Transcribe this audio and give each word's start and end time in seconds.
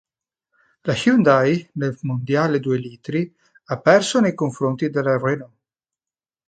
La 0.87 0.93
Hyundai 0.95 1.69
nel 1.73 1.95
mondiale 2.01 2.59
due 2.59 2.79
litri 2.79 3.31
ha 3.65 3.79
perso 3.79 4.19
nei 4.19 4.33
confronti 4.33 4.89
della 4.89 5.15
Renault. 5.15 5.53